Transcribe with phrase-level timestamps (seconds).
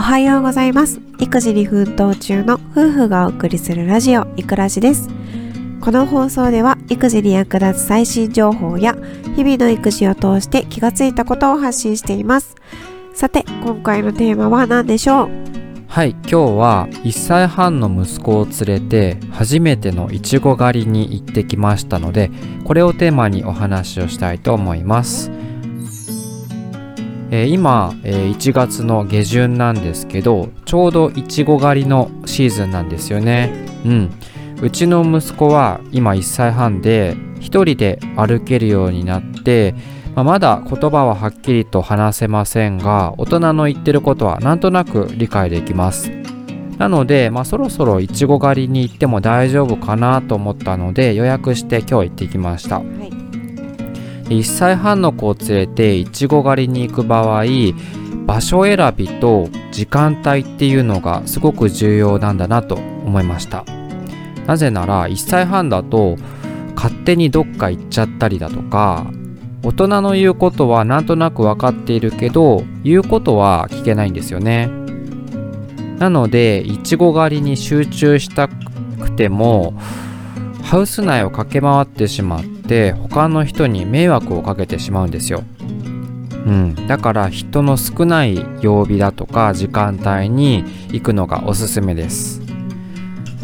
[0.00, 0.98] おはようございます。
[1.18, 5.10] 育児に奮闘中の夫婦がお送りするラジオいくらじです。
[5.82, 8.94] この放送では育児に役立つ最新情報や
[9.36, 12.56] 日々の育児を通して気がついたことを発信しています。
[13.12, 15.28] さて今回のテーマは何でしょう？
[15.86, 22.30] はい今日は1歳半の息子を連れて初めてのいちご狩りに行ってきましたので
[22.64, 25.30] これをテーマにお話をしたいと思います。
[27.30, 33.66] えー、今、えー、1月の下旬なんですけどちょうどいちご狩りのシーズンなんですよね。
[33.84, 34.10] うん。
[34.62, 39.74] うちの息子は今1歳半で1人で歩けるようになって
[40.14, 46.10] まあ、まだ言葉ははっきりと話せませんが大人の言ってることはなんとなく理解できます。
[46.78, 53.29] なので、まあ、そろそろいちご狩りに行っても大丈夫かなと思ったので予約して今日行ってきました、はい。
[54.30, 57.44] 1歳半の子を連れていちご狩りに行く場合
[58.26, 63.64] 場所選びと時間帯っていうのがすごく重要なんだなと思いました。
[64.46, 66.16] なぜなら1歳半だと
[66.76, 69.06] 勝手にどっか行っちゃったりだとか
[69.62, 74.70] 大人の言うことはなんとなく分かっているけど言うことは聞けないんですよね。
[75.98, 79.74] なのでいちご狩りに集中したくても
[80.62, 82.59] ハウス内を駆け回ってしまって
[83.08, 85.42] 他の人に迷惑をかけてしまうんですよ。
[86.46, 92.40] うん、だから人の少ない曜日だとか時間帯に行くのがおすすめです。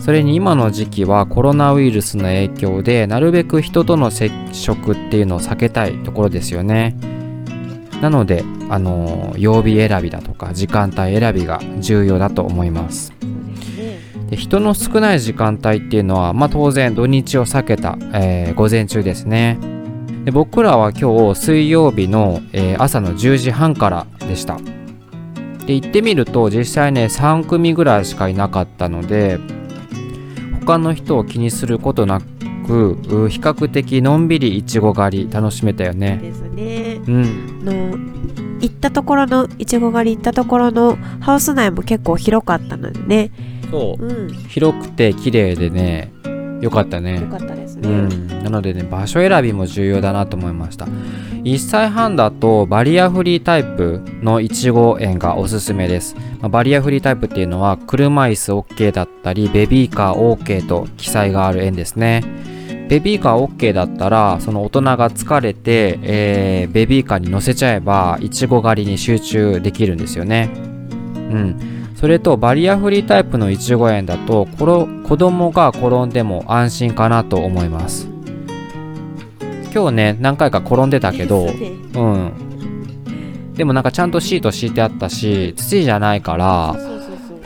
[0.00, 6.96] それに今の時期はコロナウイルスの影響でなるべく人との接触っていうのを避けたいところですよね。
[8.00, 13.19] なので、あの曜日選びだとか時間帯選びが重要だと思います。
[14.30, 19.58] で人の少ない時間帯っていうのは、まあ、当然土日を避けた、えー、午前中ですね
[20.24, 24.58] で僕らは今日水曜日の、えー、朝の10時半からでした
[25.66, 29.38] で行ってみると実際ね3組ぐらいしかいなかったので
[30.60, 32.96] 他の人を気にすることなく
[33.28, 36.18] 比較的のんびりいちご狩り楽しめたよね。
[36.22, 37.00] ですね。
[37.08, 37.98] うん、の
[38.60, 43.32] 行ったところのいちご狩り行ったところのハウス内も結構広かったのでね
[43.70, 46.12] そう、うん、広くて綺麗でね
[46.60, 47.20] よかったね。
[47.20, 50.86] よかったですね、うん、なのでね場所選びも重要だなと思いました。
[50.86, 62.22] 1歳半だとバリアフリータイプのいちご園がおすすめです、まあ、バリアフリータイプっていうのは車椅子 OK だったりベビーカー OK と記載がある園ですね。
[62.90, 70.50] ベビーカー OK だったらその大人が疲れて、えー、ベビーカーに乗せちゃえばいちご狩りに集中できるんですよね。
[70.54, 70.58] う
[71.38, 78.08] んそれとバリアフリータイプのいちご園だと子供が転んでも安心かなと思います。
[79.74, 83.52] 今日ね何回か転んでたけどうん。
[83.52, 86.74] でもなんかちゃんとシート敷いてあったし土じゃないから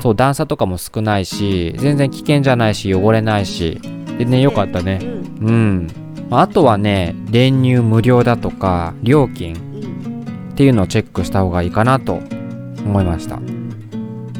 [0.00, 3.80] そう段差とかも少ないし全然危険じゃないし汚れないし。
[4.18, 5.00] でねよかったね。
[5.40, 5.88] うん。
[6.30, 9.56] あとはね練乳無料だとか料金
[10.52, 12.20] っていうのをチェックした方がいいかなと
[12.84, 13.40] 思いました。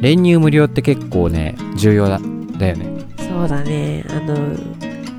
[0.00, 2.21] 練乳無料って結構ね重要だ
[2.59, 2.87] だよね。
[3.19, 4.05] そうだね。
[4.10, 4.37] あの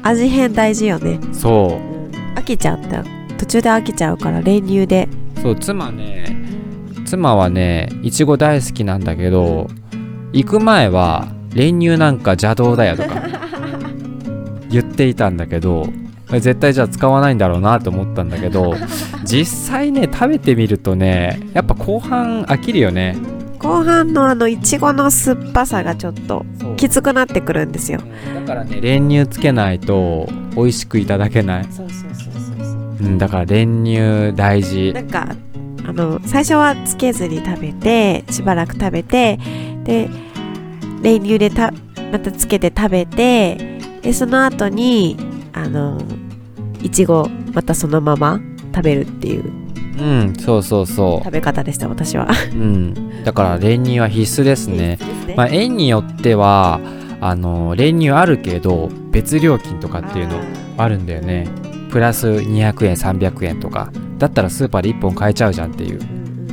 [0.03, 1.19] 味変大事よね。
[1.33, 3.03] そう、飽きちゃった。
[3.37, 5.09] 途中で飽きちゃうから練乳で。
[5.41, 6.35] そう妻ね
[7.05, 9.67] 妻はねいちご大好きなんだけど
[10.33, 13.21] 行く前は練乳なんか邪道だよとか
[14.71, 15.87] 言っていたんだけど
[16.31, 18.73] 絶対じゃあ使わないんだろうなと思ったんだけど
[19.23, 23.15] 実際ね食べてみるとねやっぱ後半飽きるよね
[23.65, 26.45] 後半のあのいちごの酸っぱさがちょっと
[26.77, 27.99] きつくなってくるんですよ。
[28.35, 31.63] だからね練乳つけないと美味しくいただけない。
[31.71, 34.93] そうそうそうそうそう、うん、だから練乳大事。
[34.93, 35.35] なんか
[35.83, 39.39] あの最初はつけずに食べてしばらく食べて
[39.83, 40.09] で
[41.01, 41.73] 練乳でた
[42.11, 45.17] またつけて食べてでその後に
[45.53, 45.99] あの
[46.83, 48.39] いちごまたそのまま
[48.75, 49.64] 食べるっていう
[49.97, 51.23] うんそうそうそう。
[51.23, 52.27] 食べ方でした私は。
[52.53, 53.23] うん。
[53.23, 54.97] だから練乳は必須ですね。
[55.35, 56.79] まあ園によっては
[57.21, 60.39] あの練乳あるけど別料金とかっていうの
[60.77, 61.47] あるんだよね。
[61.91, 63.91] プラス200円300円とか。
[64.17, 65.99] だったらスーパーで1本買えちゃうじゃんっていう。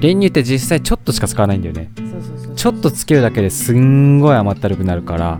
[0.01, 1.91] 練乳って実際ちょっとしか使わないんだよね。
[2.57, 5.39] ちょっとつけるだけですんごい甘ったるくなるから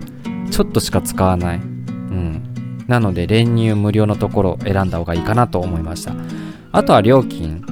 [0.51, 1.57] ちょっとしか使わない。
[1.57, 2.85] うん。
[2.87, 6.13] なので練乳無料のところ選んだ方がいいかなと思いました。
[6.71, 7.63] あとは料金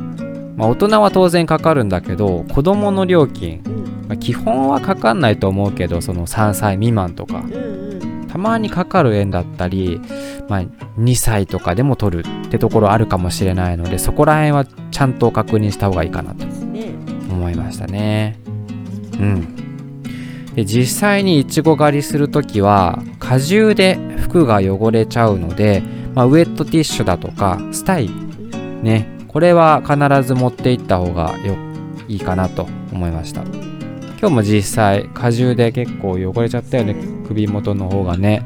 [0.56, 3.62] まあ、大人は当然かかるんだけど子供の料金、
[4.07, 7.44] まあ、基本はかかんないと思うけどその3歳未満とか、
[8.27, 10.00] たまにかかる円だったり、
[10.48, 10.62] まあ、
[11.00, 16.45] 2歳とかでも取るってところあるかもしれないのでそこら辺はちゃんと確認した方がいいかなと
[17.30, 18.39] 思いましたね。
[19.19, 19.62] うん。
[20.56, 25.81] で実際にいちご狩りする時は果汁で服が汚れちゃうので、
[26.13, 28.09] まあ、ウェットティッシュだとかスタイ
[28.81, 31.55] ねこれは必ず持っていった方がよ
[32.09, 33.43] いいかなと思いました。
[34.19, 36.95] 今日も実際果汁で結構汚れちゃったよね。
[37.27, 38.43] 首元の方がね。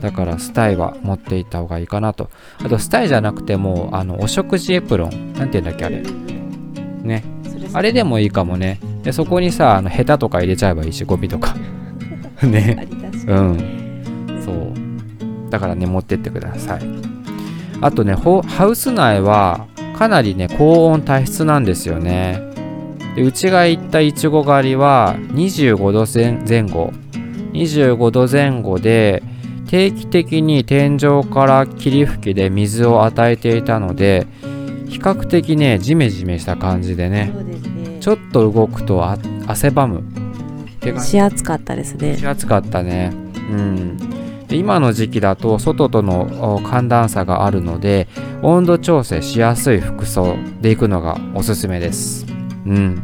[0.00, 2.30] だからスタイは持っていった方がいいかなと。
[2.58, 5.32] あとスタイじゃなくてもあのお食事エプロン。
[5.34, 6.02] なんて言うんだっけあれ。
[6.02, 7.24] ね。
[7.72, 8.80] あれでもいいかもね。
[9.04, 11.54] でそこにさあのヘタとか入れちゃえばいいしゴミとか。
[12.42, 12.88] ね。
[13.28, 14.42] うん。
[14.44, 15.50] そう。
[15.50, 16.80] だからね持ってってください。
[17.80, 22.40] あとねハウス内はかなりね高温多湿なんですよね。
[23.16, 26.06] でうちが行ったいちご狩りは25度
[26.46, 26.92] 前後。
[27.52, 29.22] 25度前後で
[29.68, 34.26] 定期的に天井から霧吹きで水を与えていたので
[34.88, 39.04] 比較的ねジメジメした感じでね、ね、ちょっと動くと
[39.46, 40.02] 汗ばむ
[41.00, 42.16] し暑かったですね。
[42.16, 43.12] し暑かったね。
[43.50, 44.13] うん
[44.54, 48.06] で今の時期だと外との寒暖差があるので
[48.40, 52.24] 温度調整しやすい服装で行くのがおすすめです。
[52.64, 53.02] うん。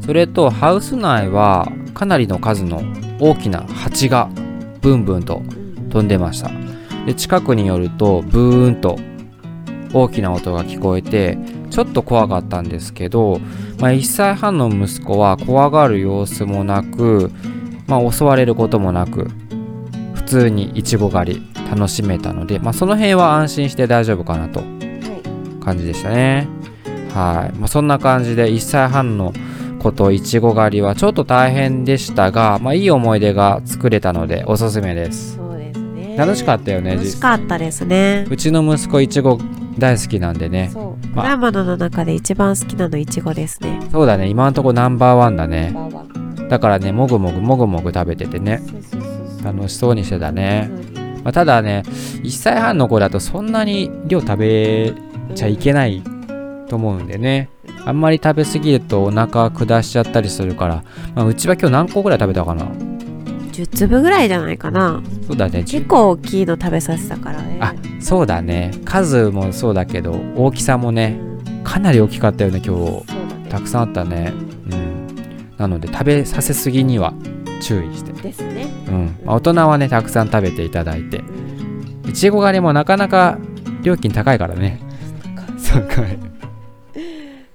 [0.00, 2.82] それとハウス内はかなりの数の
[3.18, 4.30] 大きな蜂が
[4.80, 5.42] ブンブンと
[5.90, 6.52] 飛んでました。
[7.04, 9.00] で近くに寄るとブーンと
[9.92, 11.36] 大きな音が聞こえて
[11.70, 13.40] ちょっと怖かったんですけど、
[13.80, 17.32] まあ、1歳半の息子は怖がる様子もなく、
[17.88, 19.28] まあ、襲われることもなく
[20.32, 24.62] 通にいちご狩り楽しめたので、まあ、その辺は安心して大丈夫かなと
[25.60, 26.48] 感じでしたね。
[27.12, 29.34] はい、まあ、そんな感じで1歳半の
[29.78, 35.36] こといちご狩りはちょっと大変でしたが、まあ、いい思い出が作れたのでおすすめです。
[35.36, 36.16] そうですね。
[36.16, 38.26] 楽しかったよね楽しかったですね。
[38.30, 39.38] うちの息子いちご
[39.78, 40.70] 大好きなんでね。
[40.72, 43.80] そう、まあ、果物の中で一番好きなのいちごですね。
[43.92, 44.28] そうだね。
[44.28, 45.74] 今のところナンバーワンだね。
[46.48, 48.60] だからねもぐもぐもぐもぐ食べててね
[49.42, 50.70] 楽しそうにしてたね、
[51.24, 54.94] まあ、ただね1歳半の子だとそんなに量食べ
[55.34, 56.02] ちゃいけない
[56.68, 57.50] と思うんでね。
[57.84, 60.84] あんまり食べ過ぎるとお腹下しちゃったりするから、
[61.16, 65.02] まあ、うちは今日何個ぐらい食べたかな？10粒ぐらいじゃないかな。
[65.26, 65.64] そうだね。
[65.64, 67.58] 結構大きいの食べさせたからね。
[67.60, 68.70] あそうだね。
[68.84, 71.20] 数もそうだけど大きさもね
[71.64, 74.32] かなり大きかったよね今日、ね、たくさんあったね。
[74.70, 75.54] うん。
[75.58, 77.14] なので食べさせすぎには
[77.62, 78.12] 注意して。
[78.12, 78.66] ですね。
[78.88, 81.22] うん、大人はねたくさん食べていただいて。
[82.08, 83.38] いちご狩りもなかなか
[83.82, 84.80] 料金高いからね。
[85.64, 86.18] 高い。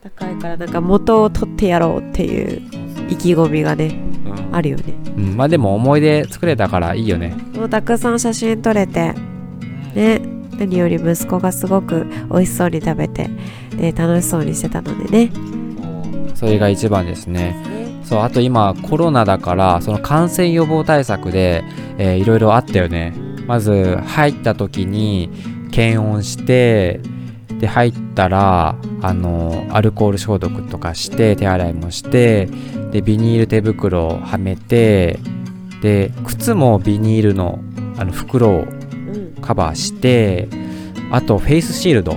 [0.02, 0.38] 高い。
[0.38, 2.62] からなんか元を取ってやろうっていう
[3.10, 7.36] 意気込みがね、うん、あるよね、うん、まあでも思い出作れたからいいよね。
[7.54, 9.14] もうたくさん写真撮れて
[9.94, 10.20] ね
[10.58, 13.30] 何より息子がすごく美味しそうに食べて
[13.78, 15.32] で楽しそうにしてたのでね。
[16.36, 17.56] それが一番ですね
[18.08, 21.66] そうあと今コロナだからその感染予防対策で、
[21.98, 23.14] えー、いろいろあったよね。
[23.48, 25.30] まず入った時に
[25.72, 27.02] 検温して
[27.60, 32.46] で入ったらあのアルコール消毒とかして手洗いもして
[32.92, 35.20] でビニール手袋をはめて
[35.82, 37.60] で靴もビニールの
[37.98, 38.66] あの袋を
[39.42, 42.16] カバーして、うん、あとフェイスシールド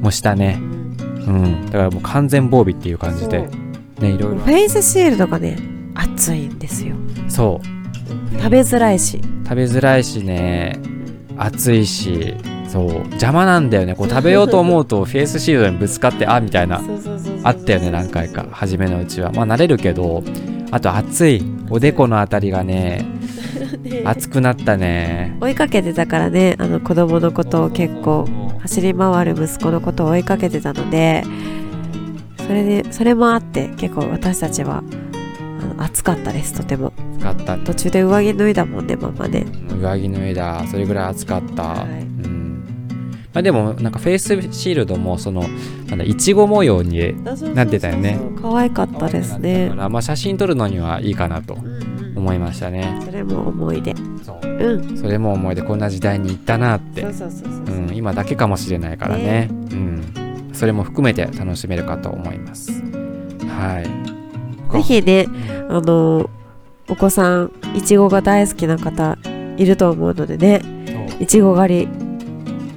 [0.00, 0.60] もしたね。
[0.60, 3.48] うん、だからもう完全防備っていう感じで
[4.04, 4.40] ねいろいろ。
[4.40, 5.58] フェイスシールドがね
[5.94, 6.94] 熱いんですよ。
[7.28, 8.38] そう。
[8.38, 9.20] 食べづらいし。
[9.44, 10.78] 食べづらいしね
[11.36, 12.34] 熱いし
[12.68, 12.88] そう。
[13.12, 13.94] 邪魔なんだよね。
[13.94, 16.80] こう食べようと思うと フェイスシールドにぶつかってあみたいな。
[17.42, 18.46] あったよね何回か。
[18.50, 19.32] 初めのうちは。
[19.32, 20.22] まあ慣れるけど
[20.70, 21.42] あと暑い。
[21.70, 23.04] おでこのあたりが ね。
[24.04, 25.36] 熱くなったね。
[25.40, 28.28] 追いかけてたからねあの子供のことを結構
[28.60, 31.22] 走り回る息子のことを追いかけてたので
[32.46, 34.82] それでそれもあって結構私たちは
[35.62, 36.92] あの暑かったですとても。
[37.18, 37.58] 暑かった。
[37.58, 39.46] 途中で上着脱いだもんねママね。
[39.80, 40.66] 上着脱いだ。
[40.70, 42.64] それぐらい暑かった、はい、うん。
[43.32, 45.44] まあ、でもなんかフェイスシールドもその
[45.88, 47.14] なんだいちご模様に
[47.54, 48.20] なってたよね。
[48.40, 49.68] 可愛かったですね。
[49.70, 51.56] だからまあ写真撮るのにはいいかなと
[52.14, 53.94] 思いましたね、それも思い出。
[54.22, 55.62] そう、うん、それも思い出。
[55.62, 57.04] こんな時代に行ったなって。
[57.92, 60.23] 今だけかもしれないからね、ね、うん
[60.54, 62.82] それも含めて楽しめるかと思います。
[63.48, 64.04] はい。
[64.72, 65.26] ぜひね
[65.68, 66.30] あの
[66.88, 69.18] お子さんいちごが大好きな方
[69.56, 70.62] いると思うのでね
[71.20, 71.88] いちご狩り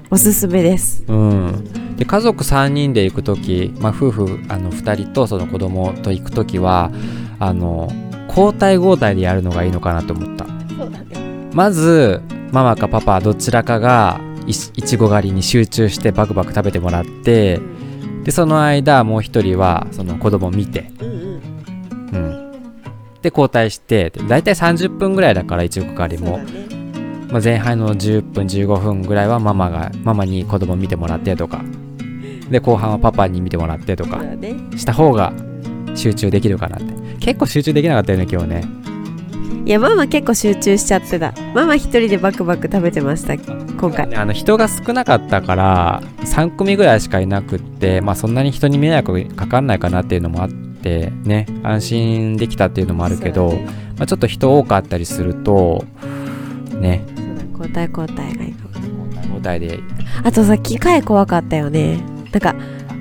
[0.10, 1.04] おすすめです。
[1.08, 6.92] うん、で家族3人で行く時、まあ、夫婦あの2人とその子供と行く時は
[7.40, 7.92] あの
[8.30, 10.46] 交代交代でやるのがいいのかなと思った。
[10.46, 22.51] そうだね、まずママかパパどちらかがいちご狩りに集中してバクバク食べてもらって、うん、でその間もう一人はその子供を見て、うん、
[23.22, 26.39] で交代してで大体30分ぐらいだから一応係も、
[27.30, 31.63] まあ、前半の10分15分ぐらいはママがママに子供見てもらってとか。
[32.50, 34.22] で後半はパパに見てもらってとか。
[34.77, 35.34] した方が
[35.96, 37.08] 集中できるかなって。
[37.20, 38.87] 結構集中できなかったよね今日ね
[39.66, 41.34] いやママ結構集中しちゃってた。
[41.54, 44.16] ママ一人でバクバク食べてました今回。
[44.16, 53.66] あの人が少なかったから3組ぐらいしかいなくってまあそんなに人に迷惑かかんないかなっていうのもあってね安心できたっていうのもあるけど、ね、
[53.98, 55.84] まあ、ちょっと人多かったりすると
[56.80, 57.04] ね。
[57.51, 59.80] 交代交代がいいかも交代で。
[60.24, 62.00] あとさ機械怖かったよね。
[62.32, 62.56] なんか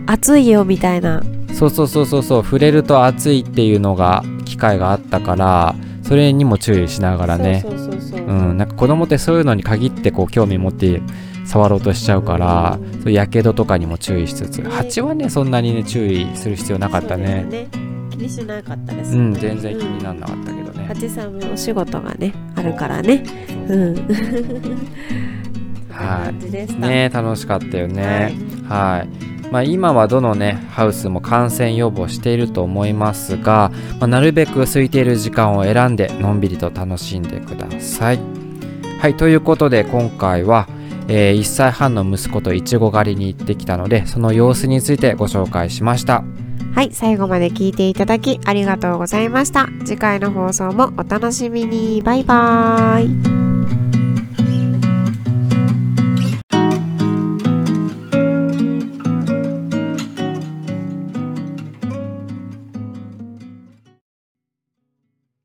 [0.06, 1.22] 熱いよみたいな。
[1.52, 5.74] そうそうそうそうそう触れると熱いっていうのが機会があったから
[6.06, 7.64] それにも注意しながらね。
[7.66, 11.00] うんなんか子供ってそういうのに限ってこう興味持って
[11.44, 17.68] 触ろうとしちゃうからそうやけどとかにも注意しつつ蜂はねそんなにね注意する必要なかったね、ね、
[18.10, 23.24] 気にしなかったです、ね、うん全然気にならなかったけどね、蜂さんもお仕事がねあるからね。
[23.68, 23.94] うん。
[25.90, 26.80] はい。
[26.80, 28.34] ね楽しかったよね。
[28.68, 38.20] はいまあ、今はどのねハウスも感染予防していると思いますが、まあ、なるべく空いている時間を選んでのんびりと楽しんでください。
[38.98, 40.68] はいということで今回は、
[41.08, 46.24] えー、1歳半の息子といちご狩りに行ってきたのでその様子についてご紹介しました。
[46.74, 53.45] はい最後まで聞いていただきありがとうございました次回の放送もお楽しみにバイバーイ